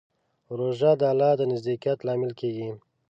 روژه 0.57 0.91
د 0.99 1.01
الله 1.11 1.31
د 1.37 1.41
نزدېکت 1.51 1.97
لامل 2.07 2.31
کېږي. 2.39 2.69